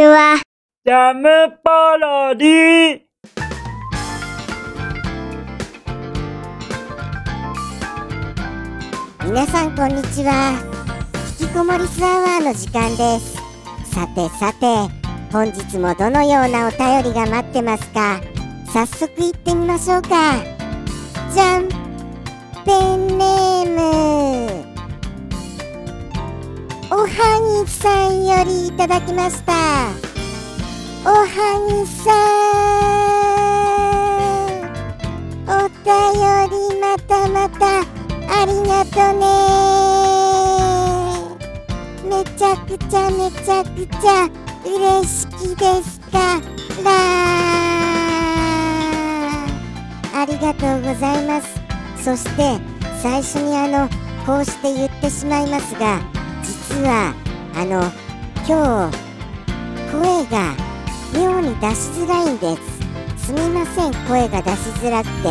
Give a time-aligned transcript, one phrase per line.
[0.00, 0.40] ちは。
[0.86, 1.28] ジャム
[1.62, 3.00] パロディ。
[9.26, 10.58] 皆さんこんにちは。
[11.38, 13.36] 引きこもりスアワーの時間です。
[13.92, 14.88] さてさて
[15.30, 18.22] 本日もどのようなお便りが待ってますか？
[18.72, 20.08] 早速行ってみましょうか。
[21.34, 21.68] じゃん
[22.64, 24.70] ペンネーム。
[26.92, 29.52] おはぎさんよりいただきました
[31.02, 31.26] おは
[31.66, 32.12] ぎさ
[35.46, 35.88] んお便
[36.50, 39.24] りまたまたありがとね
[42.04, 44.28] めちゃくちゃめちゃくちゃ
[44.66, 46.38] 嬉しきですか？
[46.84, 46.90] ら
[50.14, 51.58] ありがとうございます。
[52.04, 52.60] そして
[53.02, 53.88] 最初にあの
[54.26, 55.98] こうして言ってしまいますが
[56.42, 57.14] 実は
[57.54, 57.90] あの
[58.46, 58.98] 今日
[59.92, 60.54] 声が
[61.14, 62.56] 妙に出しづらいんで
[63.16, 65.28] すすみません声が出しづらくて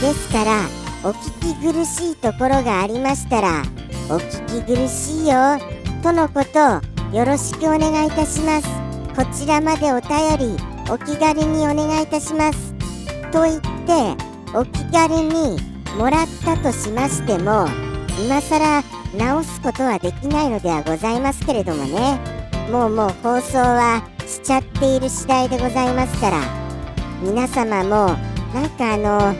[0.00, 0.68] ですから
[1.04, 3.62] お聞き苦しいところがありましたら
[4.08, 5.58] お聞き苦しいよ
[6.02, 8.68] とのことよろしくお願いいたします。
[9.14, 10.56] こちらまでお便り
[10.90, 12.74] お気軽にお願いいたします。
[13.32, 14.22] と言って
[14.54, 15.56] お気軽に
[15.96, 17.66] もらったとしましても
[18.24, 18.82] 今更
[19.16, 22.18] 直すことはできないのではございますけれどもね。
[22.70, 26.42] もうもう放送はしちゃっている次第でございますから
[27.22, 28.16] 皆様も
[28.52, 29.34] なんかあの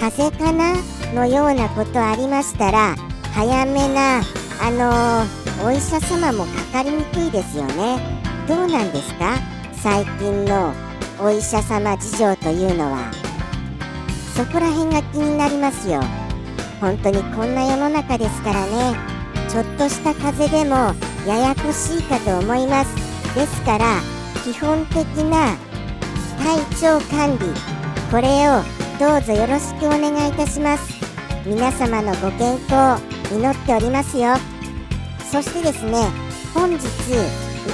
[0.00, 0.74] 風邪かな
[1.14, 2.96] のようなことありましたら
[3.34, 4.20] 早めな
[4.60, 7.98] あの、お医者様もかかりにくいですよね。
[8.46, 9.34] どうなんですか？
[9.72, 10.72] 最近の
[11.18, 13.10] お医者様事情というのは。
[14.36, 16.00] そこら辺が気になりますよ。
[16.80, 18.96] 本当にこんな世の中ですからね。
[19.48, 20.94] ちょっとした風邪でも
[21.26, 22.94] ややこしいかと思います。
[23.34, 24.00] ですから
[24.44, 25.56] 基本的な
[26.42, 27.46] 体調管理
[28.10, 28.62] これを
[28.98, 31.00] どうぞよろしくお願いいたします。
[31.46, 33.00] 皆様のご健康
[33.32, 34.34] 祈っておりますよ。
[35.30, 35.92] そしてですね
[36.52, 36.88] 本日い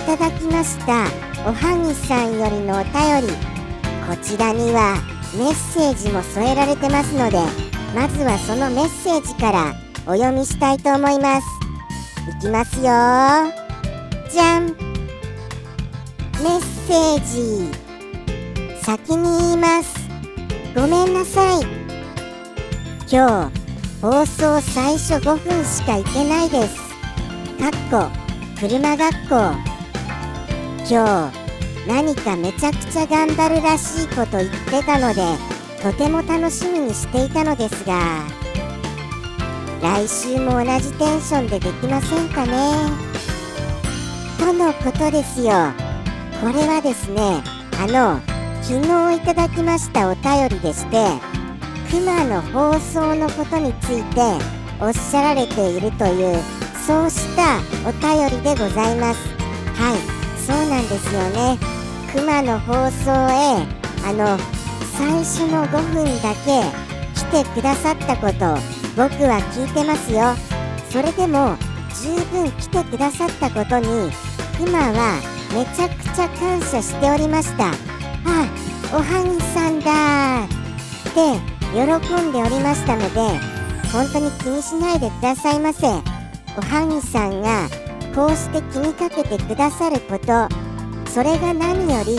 [0.07, 1.07] ただきました
[1.49, 3.35] おはぎさんよりのお便り。
[4.07, 4.97] こちらには
[5.37, 7.39] メッセージも添えられてますので
[7.95, 9.75] まずはそのメッセージから
[10.07, 11.47] お読みしたいと思います。
[12.39, 12.83] いきますよ。
[14.31, 14.88] じゃん
[16.41, 17.73] メッセージ。
[18.81, 20.09] 先に言います。
[20.73, 21.63] ごめんなさい。
[23.11, 26.77] 今日放送最初5分しか行けないです。
[27.59, 28.09] かっこ
[28.61, 29.35] 車学校。
[30.89, 35.23] 今日何かめちゃくちゃ頑張るらしいこと言ってたので
[35.83, 38.23] とても楽しみにしていたのですが
[39.83, 42.53] 来週も同じテンションでできませんかね。
[44.39, 45.88] とのことですよ。
[46.41, 47.43] これはですね
[47.81, 48.21] あの
[48.63, 51.07] 昨日いただきましたお便りでして
[51.91, 54.21] クマの放送のことについて
[54.81, 56.37] おっしゃられているという
[56.87, 59.29] そうしたお便りでございます。
[59.75, 61.59] はいそうなんですよね。
[62.13, 63.67] クマの放送へ
[64.07, 64.39] あの
[64.97, 66.63] 最初の5分だけ
[67.15, 68.57] 来てくださったこと
[68.97, 70.35] 僕は聞いてますよ。
[70.89, 71.57] それでも
[72.03, 74.11] 十分来てくださったことに
[74.57, 75.21] クマは
[75.55, 77.67] めちゃくちゃ感謝しておりました。
[77.67, 77.73] あ
[78.93, 80.49] おはぎさんだっ
[81.15, 81.39] て
[81.73, 83.21] 喜んでおりましたので
[83.93, 85.87] 本当に気にしないでくださいませ。
[85.87, 87.69] おはぎさんが
[88.17, 90.49] こうして気にかけてくださること
[91.09, 92.19] それが何より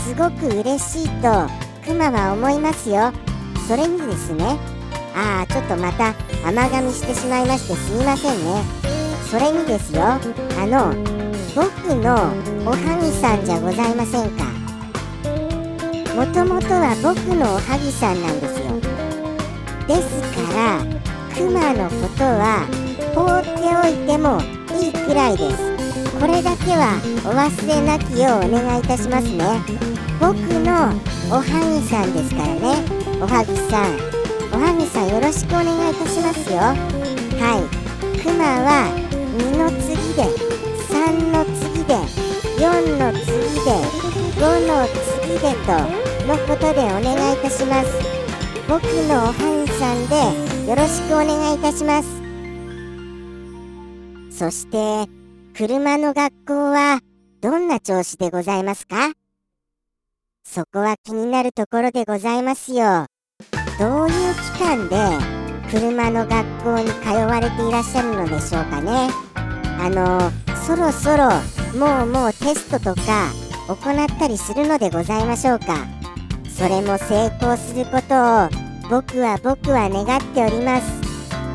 [0.00, 1.48] すごく嬉しいと
[1.82, 3.10] クマは思いますよ。
[3.66, 4.58] それにですね
[5.16, 6.08] ああちょっとまた
[6.46, 8.62] 甘噛みしてしまいましてすみませんね。
[9.30, 10.18] それにですよあ
[10.66, 11.19] の
[11.54, 11.66] 僕
[11.96, 12.14] の
[12.64, 14.44] おはぎさんじゃございませんか？
[16.14, 18.80] もともとは僕のおはぎさんなんですよ。
[19.88, 20.84] ですから
[21.34, 22.66] クマのことは
[23.14, 24.40] 放っておいても
[24.80, 25.56] いいくらいです。
[26.20, 29.42] これだけはお忘れなきようお願いいたしますね。
[30.20, 30.92] 僕の
[31.30, 32.84] おはぎさんですからね。
[33.20, 33.98] おはぎさん。
[34.52, 36.58] おはぎさんよろしくお願いいたしますよ。
[36.60, 38.20] はい。
[38.20, 38.88] クマは
[39.38, 40.49] 2の次で
[41.10, 41.94] 3の次で
[42.62, 43.26] 4の次
[43.64, 43.72] で
[44.38, 44.86] 5の
[45.26, 45.72] 次でと
[46.28, 47.90] のことでお願いいたします。
[48.68, 52.08] 僕のおはぎさんでよろしくお願いいたします。
[54.30, 55.10] そして
[55.52, 57.00] 車の学校は
[57.40, 59.10] どんな調子でございますか？
[60.44, 63.06] そこは気になるところでございますよ。
[63.80, 64.96] どういう期間で
[65.72, 69.10] 車の学校に通われていらっしゃるのでしょうかね。
[69.80, 70.30] あの
[70.66, 71.30] そろそろ
[71.78, 73.32] もうもうテストとか
[73.68, 75.86] 行ったりするのでございましょうか。
[76.48, 78.14] それも成功すること
[78.44, 78.48] を
[78.90, 81.00] 僕は僕は願っております。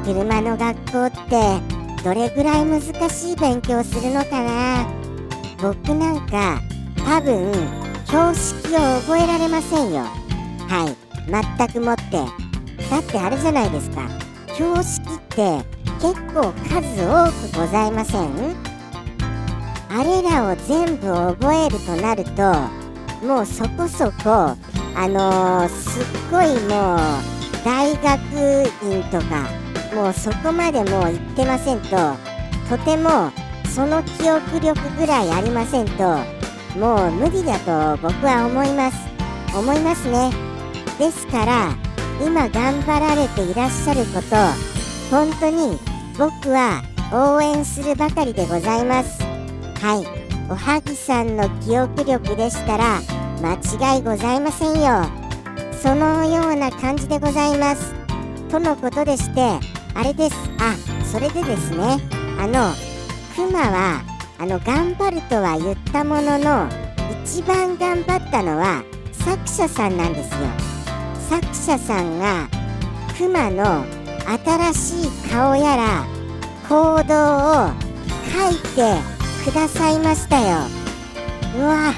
[0.05, 4.87] 車の学校ってどれぐらい難しい勉強するのかな。
[5.61, 6.59] 僕なんか
[6.97, 7.51] 多分
[8.07, 10.03] 標識を覚えられませんよ。
[10.67, 10.95] はい。
[11.57, 12.03] 全くもって。
[12.89, 14.07] だってあれじゃないですか。
[14.53, 15.63] 標識って
[16.01, 18.64] 結構数多くございません？
[19.97, 22.41] あれらを全部覚えるとなると
[23.25, 24.57] もうそこそこ
[24.93, 26.99] あのー、すっごいもう
[27.63, 29.49] 大学院とか
[29.95, 31.95] もうそこまでもう行ってませんと
[32.69, 33.31] とても
[33.73, 36.19] その記憶力ぐらいありませんと
[36.77, 38.97] もう無理だと僕は思います。
[39.57, 40.31] 思いますね。
[40.99, 41.73] ですから
[42.21, 44.35] 今頑張られていらっしゃること
[45.09, 45.77] 本当に
[46.17, 46.83] 僕は
[47.13, 49.24] 応援するばかりでございます。
[49.85, 50.05] はい。
[50.49, 53.01] おはぎさんの記憶力でしたら
[53.39, 53.53] 間
[53.95, 55.05] 違いございませんよ。
[55.79, 57.93] そのような感じでございます。
[58.49, 59.59] とのことでして
[59.93, 60.35] あれです。
[60.57, 61.99] あそれでですね。
[62.39, 62.73] あの
[63.35, 64.01] クマは
[64.39, 66.67] あの頑張るとは言ったものの
[67.23, 70.47] 一番頑張ったのは作者さんなんですよ。
[71.29, 72.49] 作者さんが
[73.15, 73.85] クマの
[74.73, 76.07] 新しい顔やら
[76.67, 77.71] 行動を
[78.33, 79.14] 書いて
[79.45, 80.57] くださいましたよ。
[81.55, 81.93] うわ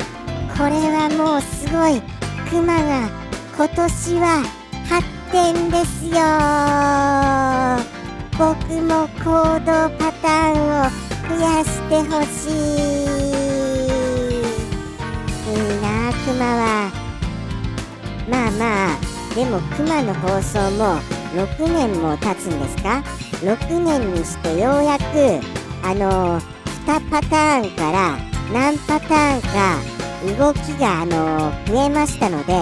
[0.58, 2.02] これはもうすごい。
[2.50, 3.10] クマが
[3.56, 4.44] 今年は
[4.90, 6.18] 発展ですよ。
[8.38, 8.52] 僕
[8.84, 9.26] も行
[9.62, 10.92] 動パターンを
[11.30, 12.52] 増やしてほしい。
[15.50, 16.92] いいなクマは。
[18.30, 18.98] まあまあ
[19.34, 21.00] でもクマの放送も
[21.34, 23.02] 6年も経つんですか
[23.42, 25.40] ？6年にしてようやく
[25.82, 26.42] あの
[26.88, 28.18] 2パターンから
[28.54, 32.54] 何パターンか動きがあの増えましたので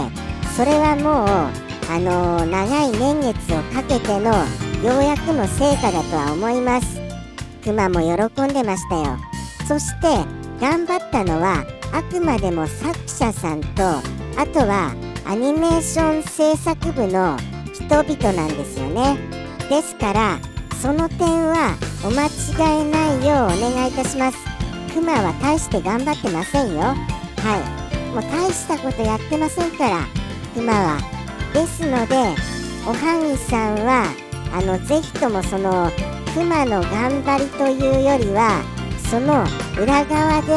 [0.58, 4.34] それはもうあの長い年月をかけての
[4.84, 7.00] ようやくの成果だとは思います。
[7.64, 9.18] クマも喜んでましたよ。
[9.68, 10.08] そして
[10.60, 11.64] 頑張ったのは
[11.94, 13.84] あくまでも作者さんと
[14.38, 14.96] あとは
[15.28, 17.38] アニメーション制作部の
[17.74, 19.20] 人々なんですよね。
[19.70, 20.40] ですから
[20.86, 24.38] その点はお間違えないようお願いいたします。
[24.94, 26.82] クマは大して頑張ってませんよ。
[26.82, 26.96] は
[27.98, 28.14] い。
[28.14, 30.06] もう大したことやってませんから。
[30.54, 31.00] クマは。
[31.56, 32.16] ですので
[32.86, 34.14] おはぎさんは
[34.54, 35.90] あのぜひともその
[36.36, 38.62] クマの頑張りというよりは
[39.10, 39.44] その
[39.82, 40.54] 裏側で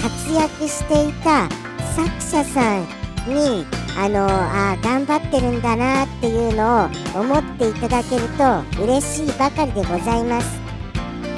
[0.00, 1.48] 活躍していた
[1.96, 2.86] 作者さん
[3.26, 3.66] に
[3.96, 10.60] あのあ頑張ってるんだなっていうのを思っていただけると嬉しいばかりでございます。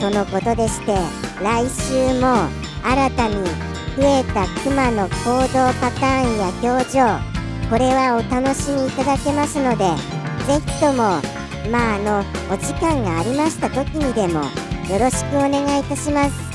[0.00, 0.94] とのことでして
[1.42, 2.48] 来週も
[2.84, 3.34] 新たに
[3.96, 7.00] 増えたクマの行動パターンや表情
[7.70, 9.84] これはお楽しみいただけますので
[10.46, 11.20] 是非とも
[11.70, 14.42] まああのお時間がありました時にでも
[14.90, 16.54] よろしくお願いいたします。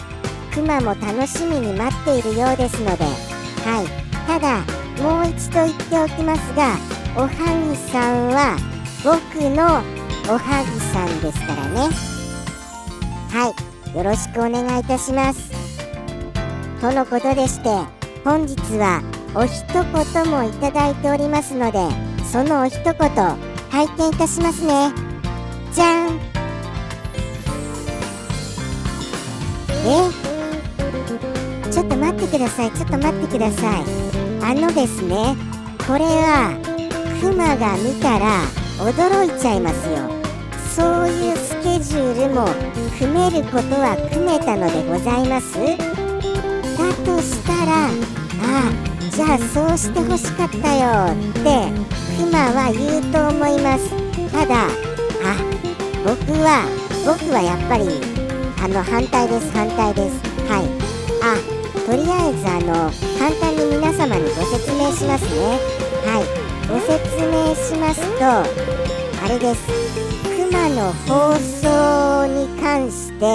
[0.53, 4.09] クマも楽しみに待っているようですのではい。
[4.27, 6.75] ただもう一度言っておきますが
[7.15, 8.57] おはぎさんは
[9.03, 9.15] 僕
[9.49, 9.81] の
[10.33, 11.89] おはぎさんですからね。
[13.31, 15.51] はいよろしくお願いいたします。
[16.81, 17.69] とのことでして
[18.23, 19.01] 本日は
[19.35, 21.79] お一言もいただいておりますので
[22.25, 22.93] そのお一言
[23.69, 24.91] 拝見いたしますね。
[25.73, 26.19] じゃん。
[29.85, 30.09] え？
[31.71, 34.08] ちょっと待ってくださいちょっと待ってください。
[34.49, 35.35] あのですね
[35.85, 36.57] これは
[37.21, 38.41] クマが見たら
[38.79, 40.09] 驚いちゃいますよ。
[40.73, 42.47] そういうスケジュールも
[42.97, 45.53] 組めることは組めたのでございます。
[45.53, 45.69] だ
[47.05, 48.73] としたらああ
[49.11, 51.69] じゃあそうしてほしかったよって
[52.17, 53.91] クマは言うと思います。
[54.31, 55.37] ただあ
[56.03, 56.65] 僕は
[57.05, 57.85] 僕はやっぱり
[58.63, 60.17] あの反対です反対です。
[60.49, 60.65] はい。
[61.21, 61.58] あ
[61.89, 65.57] とりあえずあの簡単に皆様にご説明しますね。
[66.05, 66.69] はい。
[66.69, 68.25] ご説明しますと
[69.25, 69.65] あれです。
[70.23, 73.25] クマの放送に関して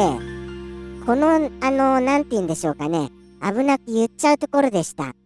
[1.05, 3.11] このあの何て言うんでしょうかね。
[3.43, 5.17] 危なく言っちゃうところでした。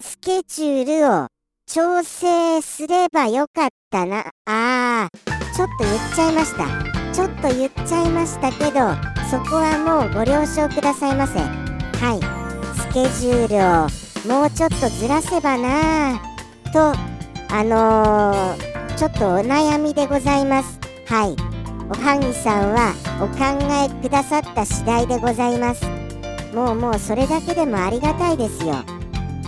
[0.00, 1.26] スケジュールを
[1.66, 4.30] 調整すればよかったな。
[4.46, 7.12] あーちょっと言っちゃいました。
[7.12, 8.70] ちょっと言っちゃいましたけど
[9.28, 11.40] そこはもうご了承くださいませ。
[11.40, 12.37] はい。
[12.78, 16.20] スケジュールをもうちょっとずらせばな。
[16.72, 16.92] と
[17.50, 20.78] あのー、ちょっとお悩みでございます。
[21.06, 21.36] はい。
[21.90, 25.84] おはぎさんはお考えくださった次第でございます。
[26.54, 28.74] もうもうそれだけでもありがたいですよ。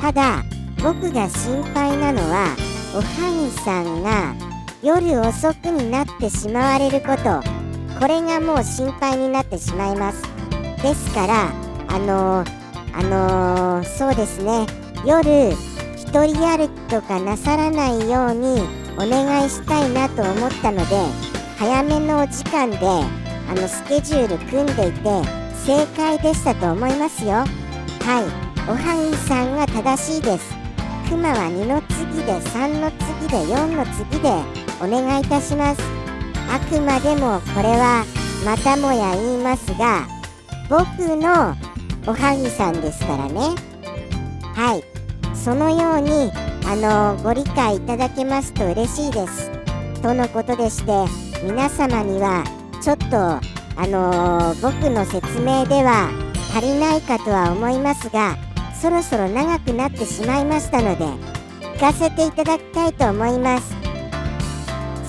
[0.01, 0.43] ただ
[0.83, 2.57] 僕が心配なのは
[2.95, 4.35] おはぎさんが
[4.83, 7.43] 夜遅くになってしまわれること。
[8.01, 10.23] これがもう心配になってしまいます。
[10.83, 11.53] ですから
[11.89, 12.60] あのー、
[12.93, 14.67] あのー、そうですね。
[15.05, 15.53] 夜
[15.97, 18.61] 一人歩きとかなさらないように
[18.97, 20.97] お願いしたいなと思ったので
[21.57, 25.01] 早めのお時間であのスケジュール組んでいて
[25.65, 27.31] 正解でしたと思いますよ。
[27.33, 28.51] はい。
[28.69, 30.55] おはぎさんが正しいです。
[31.09, 34.29] クマは2の次で3の次で4の次で
[34.81, 35.83] お願いいたします。
[36.53, 38.05] あくまでもこれは
[38.45, 40.07] またもや言いますが
[40.69, 40.85] 僕
[41.17, 41.55] の
[42.11, 43.55] おはぎさんですからね。
[44.57, 44.83] はい。
[45.37, 46.33] そのように
[46.67, 49.49] あのご理解いただけますと嬉しいです。
[50.03, 50.93] とのことでして
[51.45, 52.43] 皆様には
[52.83, 53.41] ちょっとあ
[53.87, 56.11] の僕の説明では
[56.53, 58.37] 足りないかとは思いますが
[58.75, 61.05] そろそろ長くなってしまいましたので
[61.77, 63.73] 聞かせていただきたいと思います。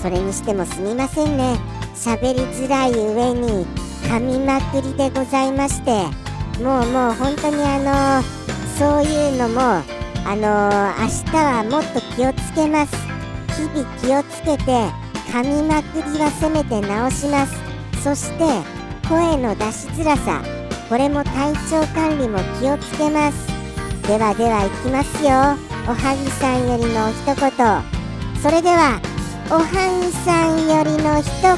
[0.00, 1.58] それにしてもすみませんね。
[1.96, 3.66] 喋りづらい上に
[4.04, 6.21] 噛みまくりでございまして
[6.62, 8.22] もうもう本当にあの
[8.78, 9.60] そういうのも
[10.24, 10.70] あの
[11.02, 12.94] 明日はもっと気をつけます。
[13.56, 14.88] 日々気をつけて
[15.32, 17.56] 噛みまくりはせめて直します。
[18.02, 18.44] そして
[19.08, 20.40] 声の出しづらさ。
[20.88, 23.48] これも体調管理も気をつけます。
[24.06, 25.56] ではではいきますよ。
[25.88, 27.40] おはぎさんよりの一言。
[28.40, 29.00] それでは
[29.50, 29.64] おは
[30.00, 31.56] ぎさんよりの一言。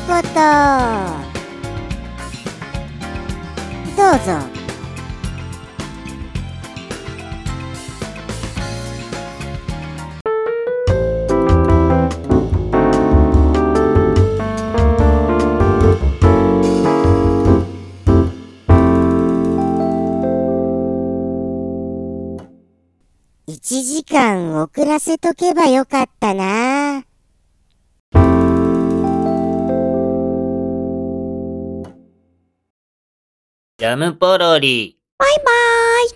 [3.96, 4.53] どうぞ。
[24.64, 27.04] 遅らせとけばよかったな。
[33.76, 34.96] ジャムポロリ。
[35.18, 35.44] バイバー
[36.06, 36.10] イ。